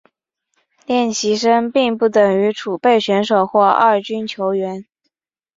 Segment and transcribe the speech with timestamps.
[0.87, 4.87] 练习生并不等于储备选手或二军球员。